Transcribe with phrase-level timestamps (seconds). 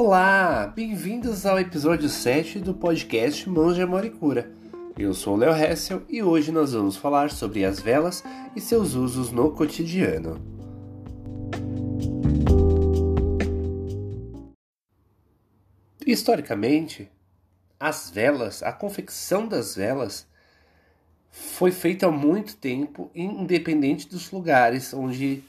[0.00, 4.48] Olá, bem-vindos ao episódio 7 do podcast Mãos de Amor e Cura.
[4.96, 8.22] Eu sou o Léo Hessel e hoje nós vamos falar sobre as velas
[8.54, 10.40] e seus usos no cotidiano.
[16.06, 17.10] Historicamente,
[17.80, 20.28] as velas, a confecção das velas
[21.28, 25.42] foi feita há muito tempo, independente dos lugares onde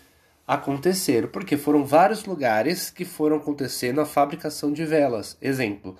[0.49, 5.37] aconteceram, porque foram vários lugares que foram acontecendo a fabricação de velas.
[5.39, 5.95] Exemplo,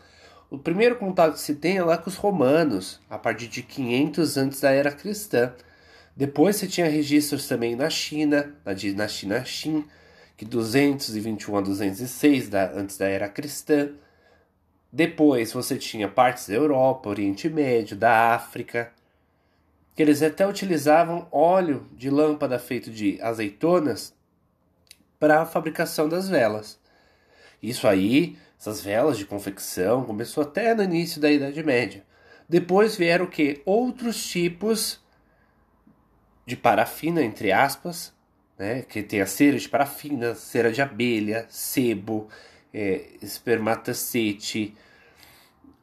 [0.49, 4.38] o primeiro contato que se tem é lá com os romanos, a partir de 500
[4.38, 5.53] antes da era cristã.
[6.16, 8.52] Depois você tinha registros também na China,
[8.95, 9.85] na China Xin,
[10.35, 13.91] que 221 a 206 da, antes da era cristã.
[14.91, 18.91] Depois você tinha partes da Europa, Oriente Médio, da África,
[19.95, 24.17] que eles até utilizavam óleo de lâmpada feito de azeitonas
[25.20, 26.80] para a fabricação das velas.
[27.62, 32.03] Isso aí, essas velas de confecção, começou até no início da Idade Média.
[32.48, 33.62] Depois vieram que?
[33.66, 35.00] Outros tipos
[36.45, 38.14] de parafina, entre aspas,
[38.58, 38.81] né?
[38.81, 42.28] que tem a cera de parafina, cera de abelha, sebo,
[42.73, 44.75] é, espermatocete,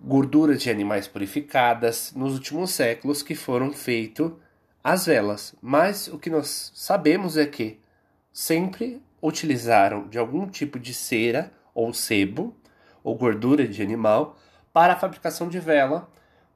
[0.01, 4.33] gordura de animais purificadas nos últimos séculos que foram feitas
[4.83, 5.55] as velas.
[5.61, 7.81] Mas o que nós sabemos é que
[8.33, 12.55] sempre utilizaram de algum tipo de cera ou sebo
[13.03, 14.39] ou gordura de animal
[14.73, 16.09] para a fabricação de vela,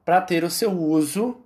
[0.04, 1.40] para ter o seu uso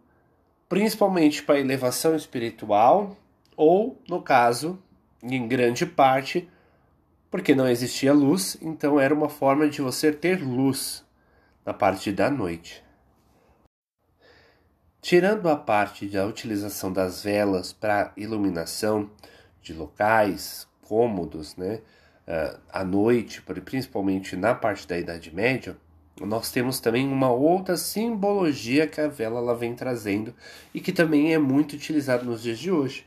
[0.68, 3.16] principalmente para elevação espiritual
[3.56, 4.82] ou, no caso,
[5.22, 6.48] em grande parte,
[7.30, 11.04] porque não existia luz, então era uma forma de você ter luz
[11.64, 12.82] na parte da noite.
[15.00, 19.10] Tirando a parte da utilização das velas para iluminação
[19.60, 21.80] de locais, cômodos, né,
[22.28, 25.76] uh, à noite, principalmente na parte da Idade Média,
[26.20, 30.32] nós temos também uma outra simbologia que a vela ela vem trazendo
[30.72, 33.04] e que também é muito utilizada nos dias de hoje.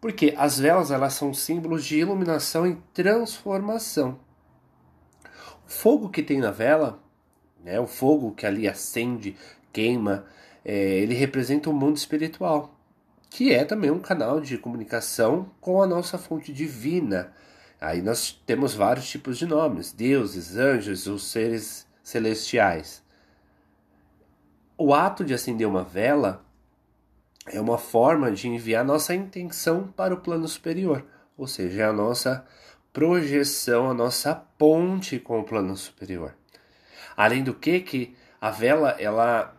[0.00, 4.18] Porque as velas elas são símbolos de iluminação e transformação.
[5.66, 6.98] O fogo que tem na vela,
[7.64, 9.36] né, o fogo que ali acende,
[9.72, 10.24] queima,
[10.64, 12.77] é, ele representa o mundo espiritual
[13.30, 17.32] que é também um canal de comunicação com a nossa fonte divina.
[17.80, 23.02] Aí nós temos vários tipos de nomes: deuses, anjos ou seres celestiais.
[24.76, 26.44] O ato de acender uma vela
[27.46, 31.04] é uma forma de enviar nossa intenção para o plano superior,
[31.36, 32.46] ou seja, a nossa
[32.92, 36.34] projeção, a nossa ponte com o plano superior.
[37.16, 39.54] Além do que, que a vela ela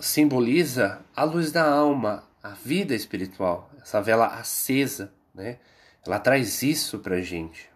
[0.00, 5.58] simboliza a luz da alma, a vida espiritual, essa vela acesa, né?
[6.06, 7.68] Ela traz isso pra gente.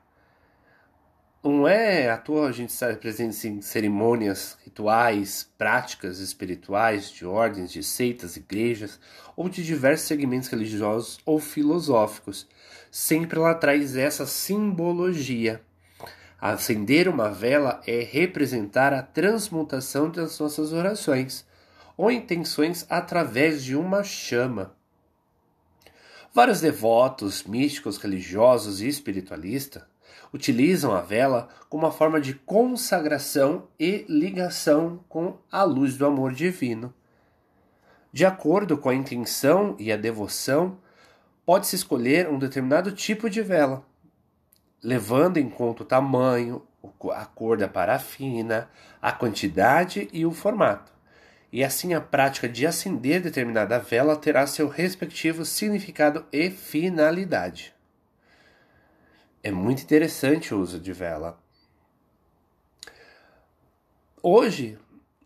[1.45, 7.73] Não é à toa a gente estar presente em cerimônias, rituais, práticas espirituais de ordens,
[7.73, 9.01] de seitas, igrejas
[9.35, 12.47] ou de diversos segmentos religiosos ou filosóficos.
[12.93, 15.61] Sempre ela traz essa simbologia.
[16.41, 21.45] Acender uma vela é representar a transmutação das nossas orações
[21.97, 24.75] ou intenções através de uma chama.
[26.35, 29.83] Vários devotos, místicos, religiosos e espiritualistas
[30.33, 36.33] utilizam a vela como uma forma de consagração e ligação com a luz do amor
[36.33, 36.93] divino.
[38.11, 40.79] De acordo com a intenção e a devoção,
[41.45, 43.85] pode-se escolher um determinado tipo de vela,
[44.83, 46.63] levando em conta o tamanho,
[47.13, 48.71] a cor da parafina,
[49.01, 50.93] a quantidade e o formato
[51.53, 57.75] e assim a prática de acender determinada vela terá seu respectivo significado e finalidade.
[59.43, 61.39] É muito interessante o uso de vela.
[64.23, 64.79] Hoje,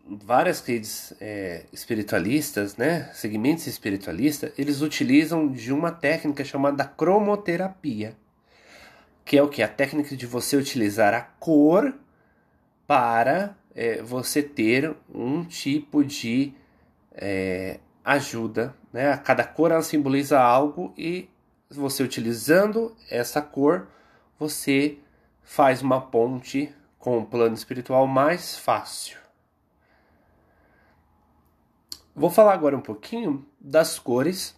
[0.05, 8.17] várias redes é, espiritualistas, né, segmentos espiritualistas, eles utilizam de uma técnica chamada cromoterapia,
[9.23, 11.93] que é o que a técnica de você utilizar a cor
[12.87, 16.51] para é, você ter um tipo de
[17.13, 18.75] é, ajuda.
[18.91, 19.15] Né?
[19.17, 21.29] Cada cor ela simboliza algo e
[21.69, 23.87] você utilizando essa cor,
[24.39, 24.97] você
[25.43, 29.19] faz uma ponte com o plano espiritual mais fácil.
[32.15, 34.57] Vou falar agora um pouquinho das cores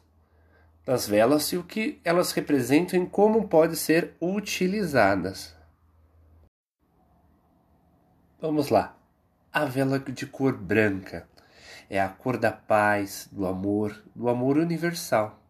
[0.86, 5.56] das velas e o que elas representam e como podem ser utilizadas.
[8.42, 8.99] Vamos lá.
[9.52, 11.28] A vela de cor branca
[11.90, 15.42] é a cor da paz, do amor, do amor universal,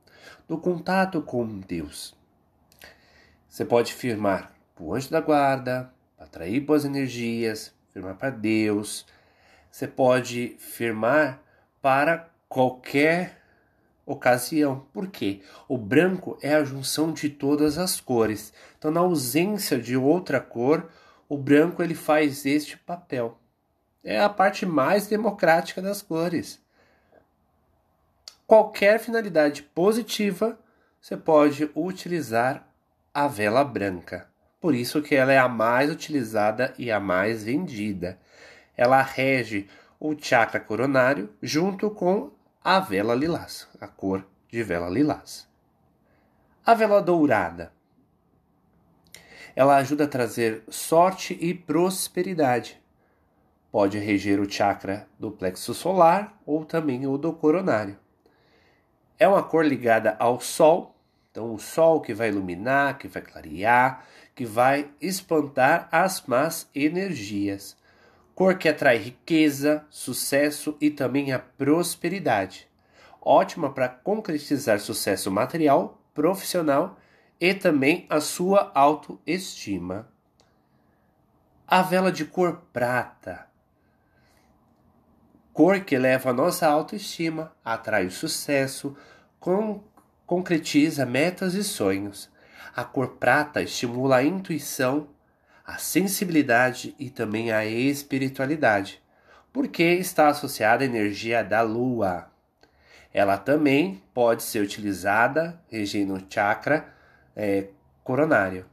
[0.47, 2.15] do contato com Deus.
[3.49, 9.05] Você pode firmar para o anjo da guarda, para atrair boas energias, firmar para Deus.
[9.69, 11.41] Você pode firmar
[11.81, 13.41] para qualquer
[14.05, 14.87] ocasião.
[14.93, 15.41] Por quê?
[15.67, 18.53] O branco é a junção de todas as cores.
[18.77, 20.89] Então, na ausência de outra cor,
[21.27, 23.37] o branco ele faz este papel.
[24.03, 26.61] É a parte mais democrática das cores.
[28.47, 30.59] Qualquer finalidade positiva,
[30.99, 32.67] você pode utilizar
[33.13, 34.27] a vela branca.
[34.59, 38.19] Por isso que ela é a mais utilizada e a mais vendida.
[38.75, 39.69] Ela rege
[39.99, 42.31] o chakra coronário junto com
[42.63, 45.47] a vela lilás, a cor de vela lilás.
[46.65, 47.71] A vela dourada.
[49.55, 52.78] Ela ajuda a trazer sorte e prosperidade.
[53.71, 57.97] Pode reger o chakra do plexo solar ou também o do coronário.
[59.17, 60.95] É uma cor ligada ao sol,
[61.29, 67.77] então o sol que vai iluminar, que vai clarear, que vai espantar as más energias
[68.39, 72.69] cor que atrai riqueza, sucesso e também a prosperidade.
[73.21, 76.97] Ótima para concretizar sucesso material, profissional
[77.37, 80.07] e também a sua autoestima.
[81.67, 83.48] A vela de cor prata.
[85.53, 88.95] Cor que eleva a nossa autoestima, atrai o sucesso,
[89.39, 89.83] con
[90.25, 92.29] concretiza metas e sonhos.
[92.75, 95.09] A cor prata estimula a intuição,
[95.65, 99.01] a sensibilidade e também a espiritualidade,
[99.51, 102.29] porque está associada à energia da lua.
[103.11, 106.93] Ela também pode ser utilizada regendo o chakra
[107.35, 107.69] é,
[108.03, 108.67] coronário.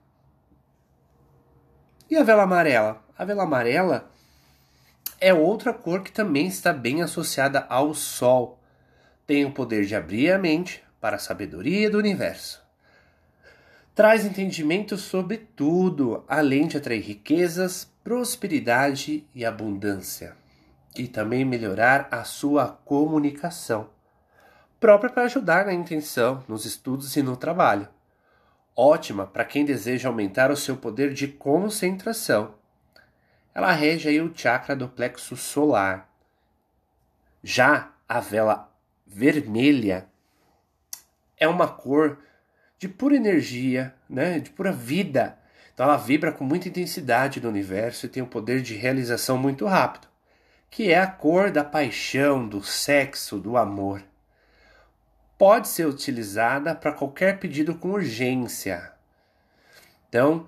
[2.10, 3.02] E a vela amarela?
[3.16, 4.10] A vela amarela
[5.20, 8.58] é outra cor que também está bem associada ao Sol.
[9.26, 12.66] Tem o poder de abrir a mente para a sabedoria do universo
[13.96, 20.36] traz entendimento sobre tudo, além de atrair riquezas, prosperidade e abundância,
[20.94, 23.88] e também melhorar a sua comunicação,
[24.78, 27.88] própria para ajudar na intenção, nos estudos e no trabalho.
[28.76, 32.52] Ótima para quem deseja aumentar o seu poder de concentração.
[33.56, 36.10] Ela rege aí o chakra do plexo solar.
[37.42, 38.70] Já a vela
[39.06, 40.06] vermelha
[41.38, 42.18] é uma cor
[42.78, 45.38] de pura energia, né, de pura vida.
[45.72, 49.64] Então ela vibra com muita intensidade no universo e tem um poder de realização muito
[49.64, 50.06] rápido,
[50.68, 54.04] que é a cor da paixão, do sexo, do amor.
[55.38, 58.92] Pode ser utilizada para qualquer pedido com urgência.
[60.10, 60.46] Então,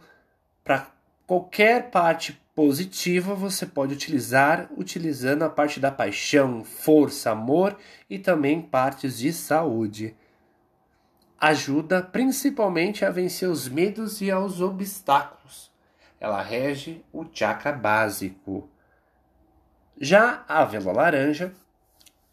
[0.62, 0.88] para
[1.26, 7.78] qualquer parte positiva você pode utilizar utilizando a parte da paixão, força, amor
[8.10, 10.16] e também partes de saúde
[11.40, 15.70] ajuda principalmente a vencer os medos e aos obstáculos.
[16.18, 18.68] Ela rege o chakra básico.
[19.96, 21.52] Já a vela laranja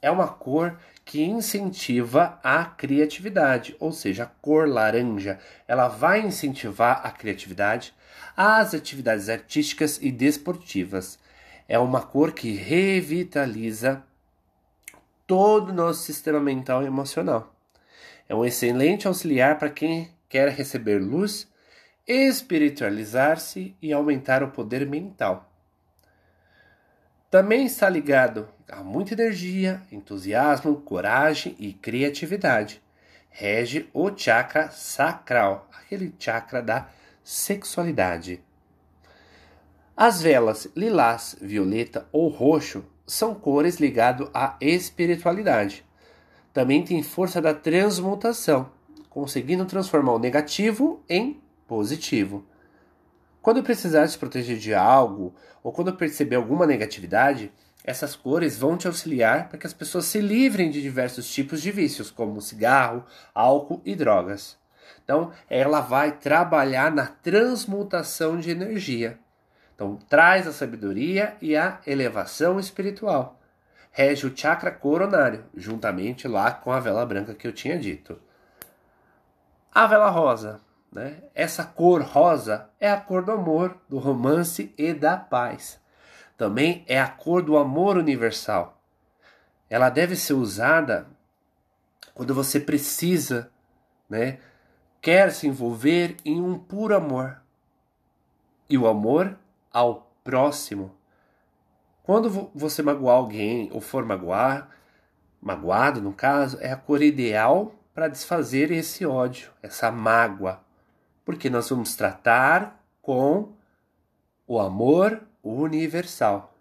[0.02, 0.76] é uma cor
[1.06, 7.94] que incentiva a criatividade, ou seja, a cor laranja, ela vai incentivar a criatividade,
[8.36, 11.20] as atividades artísticas e desportivas.
[11.68, 14.04] É uma cor que revitaliza
[15.28, 17.56] todo o nosso sistema mental e emocional.
[18.28, 21.48] É um excelente auxiliar para quem quer receber luz,
[22.08, 25.55] espiritualizar-se e aumentar o poder mental.
[27.36, 32.82] Também está ligado a muita energia, entusiasmo, coragem e criatividade.
[33.30, 36.88] Rege o chakra sacral, aquele chakra da
[37.22, 38.42] sexualidade.
[39.98, 45.84] As velas lilás, violeta ou roxo são cores ligadas à espiritualidade
[46.54, 48.72] também tem força da transmutação,
[49.10, 52.46] conseguindo transformar o negativo em positivo.
[53.46, 58.88] Quando precisar se proteger de algo ou quando perceber alguma negatividade, essas cores vão te
[58.88, 63.84] auxiliar para que as pessoas se livrem de diversos tipos de vícios, como cigarro, álcool
[63.86, 64.58] e drogas.
[65.04, 69.20] Então, ela vai trabalhar na transmutação de energia.
[69.76, 73.40] Então, traz a sabedoria e a elevação espiritual
[73.92, 78.20] rege o chakra coronário, juntamente lá com a vela branca que eu tinha dito.
[79.72, 80.62] A vela rosa,
[80.96, 81.22] né?
[81.36, 85.80] Essa cor rosa é a cor do amor, do romance e da paz.
[86.38, 88.82] Também é a cor do amor universal.
[89.70, 91.08] Ela deve ser usada
[92.14, 93.52] quando você precisa,
[94.10, 94.40] né?
[95.02, 97.42] Quer se envolver em um puro amor.
[98.70, 99.38] E o amor
[99.72, 100.96] ao próximo
[102.06, 104.70] quando você magoar alguém ou for magoar,
[105.42, 110.65] magoado no caso, é a cor ideal para desfazer esse ódio, essa mágoa.
[111.26, 113.54] Porque nós vamos tratar com
[114.48, 116.56] o amor universal.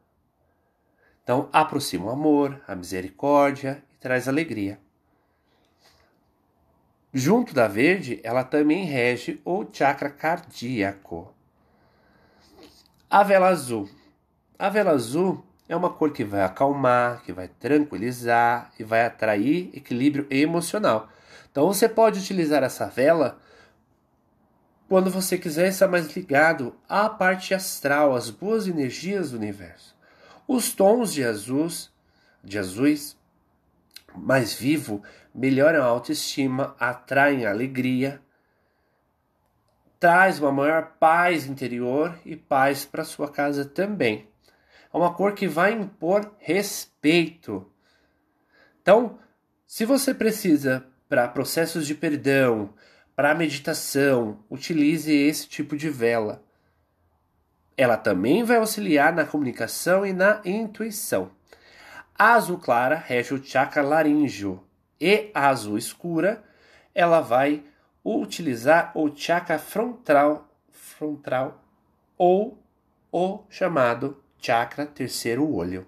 [1.22, 4.78] Então, aproxima o amor, a misericórdia e traz alegria.
[7.12, 11.32] Junto da verde, ela também rege o chakra cardíaco.
[13.08, 13.88] A vela azul.
[14.58, 19.70] A vela azul é uma cor que vai acalmar, que vai tranquilizar e vai atrair
[19.72, 21.08] equilíbrio emocional.
[21.50, 23.38] Então você pode utilizar essa vela
[24.88, 29.96] quando você quiser estar mais ligado à parte astral, às boas energias do universo.
[30.46, 31.90] Os tons de azuis,
[32.42, 33.16] de azuis
[34.14, 35.02] mais vivo
[35.34, 38.20] melhoram a autoestima, atraem alegria,
[39.98, 44.28] traz uma maior paz interior e paz para sua casa também.
[44.92, 47.68] É uma cor que vai impor respeito.
[48.80, 49.18] Então,
[49.66, 52.72] se você precisa para processos de perdão,
[53.16, 56.42] para meditação, utilize esse tipo de vela.
[57.76, 61.30] Ela também vai auxiliar na comunicação e na intuição.
[62.16, 64.62] A azul clara rege o chakra laríngeo
[65.00, 66.42] e a azul escura
[66.94, 67.64] ela vai
[68.04, 71.64] utilizar o chakra frontal, frontal
[72.16, 72.62] ou
[73.10, 75.86] o chamado chakra terceiro olho.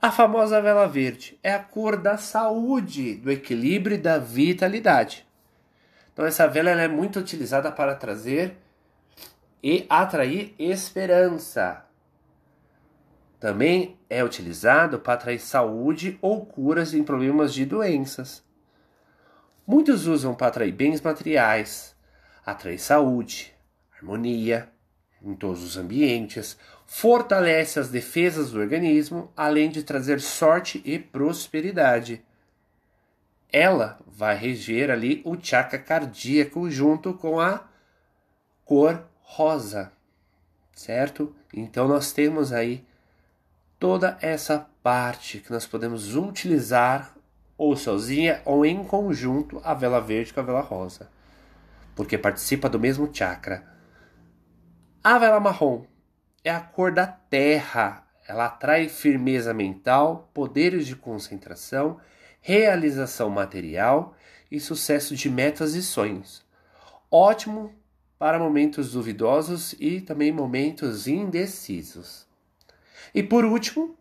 [0.00, 5.26] A famosa vela verde é a cor da saúde, do equilíbrio e da vitalidade.
[6.12, 8.56] Então essa vela é muito utilizada para trazer
[9.60, 11.84] e atrair esperança.
[13.40, 18.44] Também é utilizado para atrair saúde ou curas em problemas de doenças.
[19.66, 21.96] Muitos usam para atrair bens materiais,
[22.46, 23.52] atrair saúde,
[23.96, 24.68] harmonia
[25.20, 26.56] em todos os ambientes,
[26.90, 32.24] fortalece as defesas do organismo, além de trazer sorte e prosperidade.
[33.52, 37.68] Ela vai reger ali o chakra cardíaco junto com a
[38.64, 39.92] cor rosa,
[40.74, 41.36] certo?
[41.52, 42.84] Então nós temos aí
[43.78, 47.14] toda essa parte que nós podemos utilizar
[47.58, 51.10] ou sozinha ou em conjunto a vela verde com a vela rosa,
[51.94, 53.62] porque participa do mesmo chakra.
[55.04, 55.84] A vela marrom
[56.44, 58.06] é a cor da terra.
[58.26, 61.98] Ela atrai firmeza mental, poderes de concentração,
[62.40, 64.14] realização material
[64.50, 66.44] e sucesso de metas e sonhos.
[67.10, 67.74] Ótimo
[68.18, 72.26] para momentos duvidosos e também momentos indecisos.
[73.14, 73.96] E por último,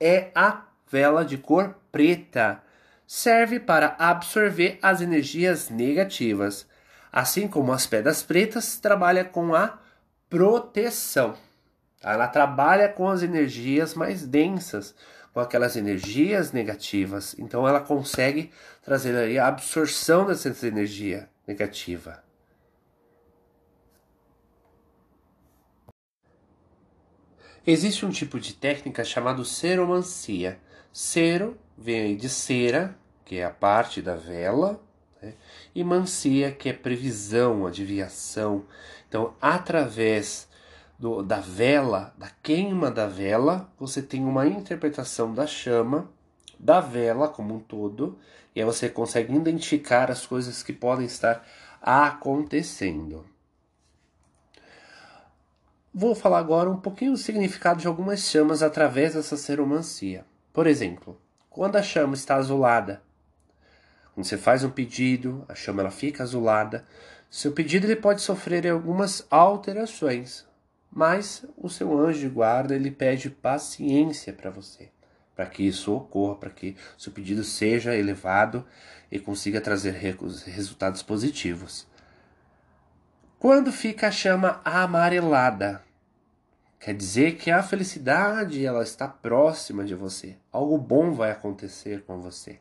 [0.00, 2.62] é a vela de cor preta.
[3.06, 6.66] Serve para absorver as energias negativas.
[7.12, 9.78] Assim como as pedras pretas, trabalha com a
[10.28, 11.36] proteção.
[12.02, 14.94] Ela trabalha com as energias mais densas,
[15.32, 17.34] com aquelas energias negativas.
[17.38, 18.50] Então ela consegue
[18.82, 22.22] trazer a absorção dessa energia negativa.
[27.66, 30.58] Existe um tipo de técnica chamado seromancia.
[30.90, 34.82] Cero vem de cera, que é a parte da vela,
[35.20, 35.34] né?
[35.74, 38.64] e mancia, que é previsão, adivinhação.
[39.08, 40.48] Então, através
[40.98, 46.10] do, da vela, da queima da vela, você tem uma interpretação da chama,
[46.58, 48.18] da vela como um todo,
[48.54, 51.46] e aí você consegue identificar as coisas que podem estar
[51.80, 53.24] acontecendo.
[55.94, 60.24] Vou falar agora um pouquinho do significado de algumas chamas através dessa seromancia.
[60.52, 63.02] Por exemplo, quando a chama está azulada,
[64.18, 66.84] quando você faz um pedido, a chama ela fica azulada,
[67.30, 70.44] seu pedido ele pode sofrer algumas alterações,
[70.90, 74.90] mas o seu anjo de guarda ele pede paciência para você,
[75.36, 78.66] para que isso ocorra, para que seu pedido seja elevado
[79.08, 81.86] e consiga trazer resultados positivos.
[83.38, 85.80] Quando fica a chama amarelada,
[86.80, 90.36] quer dizer que a felicidade ela está próxima de você.
[90.50, 92.58] Algo bom vai acontecer com você.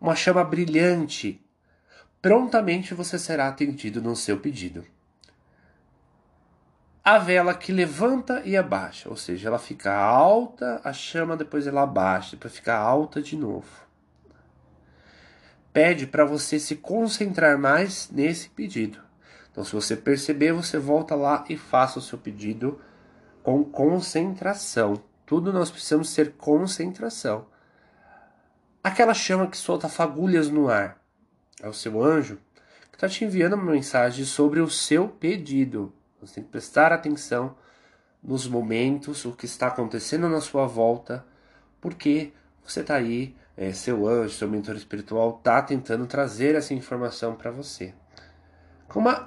[0.00, 1.44] Uma chama brilhante,
[2.20, 4.84] prontamente você será atendido no seu pedido.
[7.02, 11.82] A vela que levanta e abaixa, ou seja, ela fica alta, a chama depois ela
[11.82, 13.86] abaixa para ficar alta de novo.
[15.72, 18.98] Pede para você se concentrar mais nesse pedido.
[19.52, 22.80] Então, se você perceber, você volta lá e faça o seu pedido
[23.42, 25.00] com concentração.
[25.24, 27.46] Tudo nós precisamos ter concentração.
[28.86, 31.02] Aquela chama que solta fagulhas no ar
[31.60, 32.38] é o seu anjo
[32.88, 35.92] que está te enviando uma mensagem sobre o seu pedido.
[36.20, 37.56] Você tem que prestar atenção
[38.22, 41.26] nos momentos, o que está acontecendo na sua volta,
[41.80, 42.32] porque
[42.64, 47.50] você está aí, é, seu anjo, seu mentor espiritual está tentando trazer essa informação para
[47.50, 47.92] você.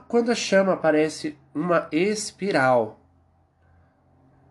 [0.08, 2.98] quando a chama aparece uma espiral.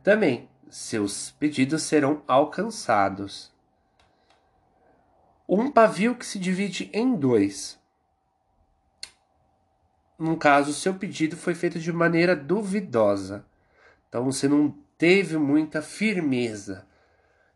[0.03, 3.57] Também, seus pedidos serão alcançados.
[5.49, 7.79] Um pavio que se divide em dois.
[10.19, 13.47] No caso, seu pedido foi feito de maneira duvidosa.
[14.09, 16.87] Então você não teve muita firmeza.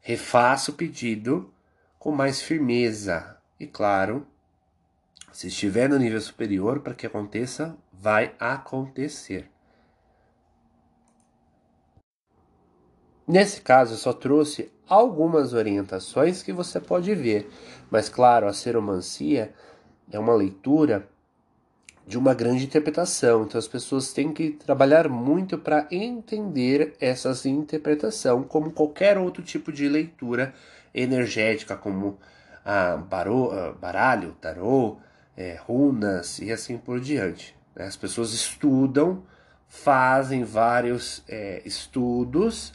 [0.00, 1.52] Refaça o pedido
[1.98, 3.36] com mais firmeza.
[3.60, 4.26] E claro,
[5.30, 9.50] se estiver no nível superior, para que aconteça, vai acontecer.
[13.26, 17.48] Nesse caso, eu só trouxe algumas orientações que você pode ver,
[17.92, 19.52] mas claro, a seromancia
[20.10, 21.06] é uma leitura
[22.06, 28.44] de uma grande interpretação, então as pessoas têm que trabalhar muito para entender essas interpretação,
[28.44, 30.54] como qualquer outro tipo de leitura
[30.94, 32.18] energética, como
[32.64, 32.96] a
[33.78, 34.96] baralho, tarô,
[35.36, 37.54] é, runas e assim por diante.
[37.76, 37.84] Né?
[37.84, 39.22] As pessoas estudam,
[39.68, 42.72] fazem vários é, estudos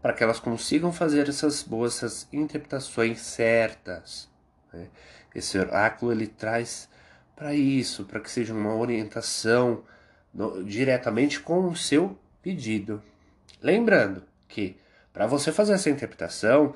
[0.00, 4.32] para que elas consigam fazer essas boas essas interpretações certas.
[4.74, 4.88] Né?
[5.34, 6.88] Esse oráculo ele traz
[7.34, 9.82] para isso, para que seja uma orientação
[10.32, 13.02] no, diretamente com o seu pedido.
[13.62, 14.76] Lembrando que
[15.12, 16.74] para você fazer essa interpretação,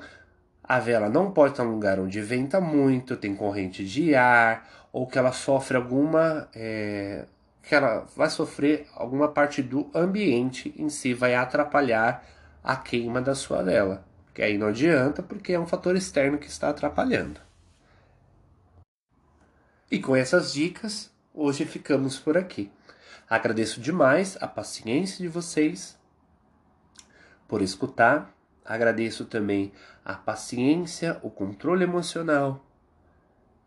[0.63, 4.87] a vela não pode estar em um lugar onde venta muito, tem corrente de ar,
[4.91, 6.47] ou que ela sofre alguma.
[6.55, 7.25] É,
[7.61, 12.25] que ela vai sofrer alguma parte do ambiente em si, vai atrapalhar
[12.63, 14.03] a queima da sua vela.
[14.33, 17.39] Que aí não adianta, porque é um fator externo que está atrapalhando.
[19.91, 22.71] E com essas dicas, hoje ficamos por aqui.
[23.27, 25.97] Agradeço demais a paciência de vocês
[27.47, 28.31] por escutar.
[28.63, 29.71] Agradeço também
[30.05, 32.63] a paciência, o controle emocional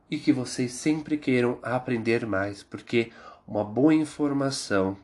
[0.08, 3.10] e que vocês sempre queiram aprender mais, porque
[3.44, 4.96] uma boa informação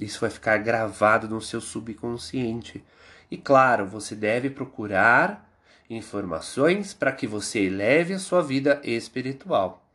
[0.00, 2.82] isso vai ficar gravado no seu subconsciente.
[3.30, 5.46] E claro, você deve procurar
[5.90, 9.85] informações para que você eleve a sua vida espiritual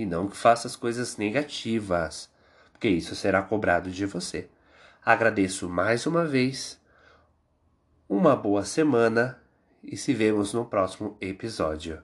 [0.00, 2.30] e não que faça as coisas negativas,
[2.72, 4.48] porque isso será cobrado de você.
[5.04, 6.80] Agradeço mais uma vez.
[8.08, 9.38] Uma boa semana
[9.84, 12.02] e se vemos no próximo episódio.